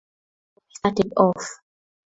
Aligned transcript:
'So 0.03 0.55
we 0.67 0.73
started 0.79 1.13
off. 1.15 1.59